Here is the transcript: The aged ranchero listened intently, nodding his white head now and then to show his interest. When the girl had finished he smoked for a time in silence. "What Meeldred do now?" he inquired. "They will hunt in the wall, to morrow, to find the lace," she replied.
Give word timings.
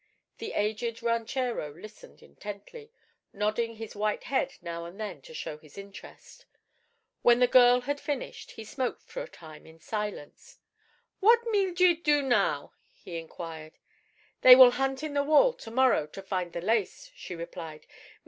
The 0.39 0.53
aged 0.53 1.03
ranchero 1.03 1.71
listened 1.75 2.23
intently, 2.23 2.91
nodding 3.33 3.75
his 3.75 3.95
white 3.95 4.23
head 4.23 4.53
now 4.59 4.85
and 4.85 4.99
then 4.99 5.21
to 5.21 5.33
show 5.35 5.59
his 5.59 5.77
interest. 5.77 6.47
When 7.21 7.37
the 7.37 7.45
girl 7.45 7.81
had 7.81 7.99
finished 7.99 8.49
he 8.53 8.63
smoked 8.63 9.03
for 9.03 9.21
a 9.21 9.27
time 9.27 9.67
in 9.67 9.79
silence. 9.79 10.57
"What 11.19 11.45
Meeldred 11.51 12.01
do 12.01 12.23
now?" 12.23 12.73
he 12.95 13.19
inquired. 13.19 13.77
"They 14.41 14.55
will 14.55 14.71
hunt 14.71 15.03
in 15.03 15.13
the 15.13 15.21
wall, 15.23 15.53
to 15.53 15.69
morrow, 15.69 16.07
to 16.07 16.23
find 16.23 16.51
the 16.53 16.61
lace," 16.61 17.11
she 17.15 17.35
replied. 17.35 17.85